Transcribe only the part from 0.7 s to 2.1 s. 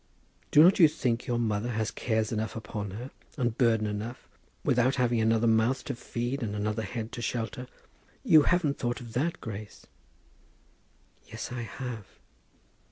you think your mother has